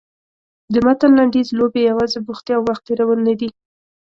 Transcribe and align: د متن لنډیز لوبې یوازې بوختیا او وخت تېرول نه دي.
د 0.73 0.75
متن 0.85 1.11
لنډیز 1.17 1.47
لوبې 1.59 1.81
یوازې 1.89 2.19
بوختیا 2.27 2.55
او 2.57 2.63
وخت 2.69 2.83
تېرول 2.87 3.19
نه 3.27 3.33
دي. 3.39 3.49